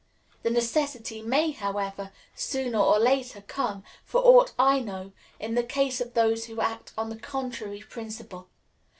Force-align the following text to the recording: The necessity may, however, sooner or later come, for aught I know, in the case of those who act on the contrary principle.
The 0.41 0.49
necessity 0.49 1.21
may, 1.21 1.51
however, 1.51 2.11
sooner 2.33 2.79
or 2.79 2.97
later 2.97 3.39
come, 3.41 3.83
for 4.03 4.19
aught 4.21 4.51
I 4.57 4.79
know, 4.79 5.11
in 5.39 5.53
the 5.53 5.61
case 5.63 6.01
of 6.01 6.15
those 6.15 6.45
who 6.45 6.59
act 6.59 6.91
on 6.97 7.11
the 7.11 7.19
contrary 7.19 7.81
principle. 7.87 8.47